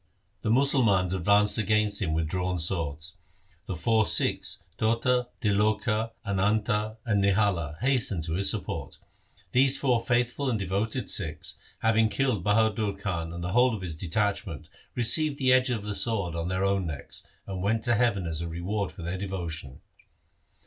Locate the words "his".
8.33-8.49, 13.83-13.95